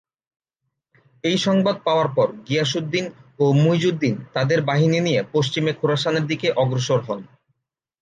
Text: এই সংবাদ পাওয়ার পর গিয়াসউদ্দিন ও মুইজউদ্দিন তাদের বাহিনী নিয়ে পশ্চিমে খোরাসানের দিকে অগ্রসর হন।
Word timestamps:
এই 1.23 1.37
সংবাদ 1.37 1.75
পাওয়ার 1.85 2.09
পর 2.15 2.27
গিয়াসউদ্দিন 2.47 3.05
ও 3.39 3.45
মুইজউদ্দিন 3.53 4.15
তাদের 4.33 4.59
বাহিনী 4.61 4.99
নিয়ে 4.99 5.21
পশ্চিমে 5.33 5.71
খোরাসানের 5.73 6.25
দিকে 6.27 6.47
অগ্রসর 6.53 6.99
হন। 7.07 7.19